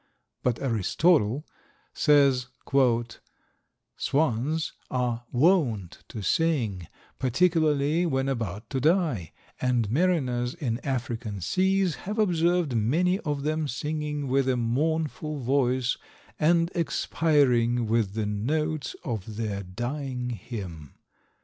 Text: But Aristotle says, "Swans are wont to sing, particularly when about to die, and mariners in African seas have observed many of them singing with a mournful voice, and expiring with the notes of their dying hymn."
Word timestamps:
But 0.41 0.59
Aristotle 0.59 1.45
says, 1.93 2.47
"Swans 3.95 4.73
are 4.89 5.25
wont 5.31 6.03
to 6.07 6.23
sing, 6.23 6.87
particularly 7.19 8.07
when 8.07 8.27
about 8.27 8.67
to 8.71 8.79
die, 8.81 9.31
and 9.61 9.91
mariners 9.91 10.55
in 10.55 10.79
African 10.79 11.39
seas 11.39 11.97
have 12.09 12.17
observed 12.17 12.75
many 12.75 13.19
of 13.19 13.43
them 13.43 13.67
singing 13.67 14.27
with 14.27 14.49
a 14.49 14.57
mournful 14.57 15.37
voice, 15.37 15.97
and 16.39 16.71
expiring 16.73 17.85
with 17.85 18.15
the 18.15 18.25
notes 18.25 18.95
of 19.05 19.35
their 19.37 19.61
dying 19.61 20.31
hymn." 20.31 20.95